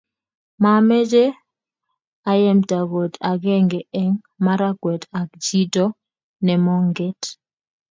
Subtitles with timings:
[0.61, 1.25] momeche
[2.31, 5.85] ayemta koot agenge eng makawet ak chito
[6.45, 7.21] nemonget